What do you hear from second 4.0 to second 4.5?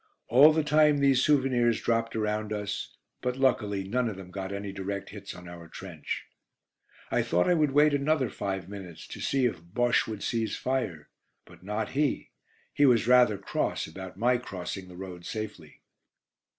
of them